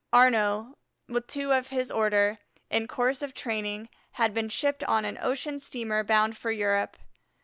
Arnaux, 0.11 0.79
with 1.07 1.27
two 1.27 1.53
of 1.53 1.67
his 1.67 1.91
order, 1.91 2.39
in 2.71 2.87
course 2.87 3.21
of 3.21 3.35
training, 3.35 3.87
had 4.13 4.33
been 4.33 4.49
shipped 4.49 4.83
on 4.85 5.05
an 5.05 5.19
ocean 5.21 5.59
steamer 5.59 6.03
bound 6.03 6.35
for 6.35 6.49
Europe. 6.49 6.97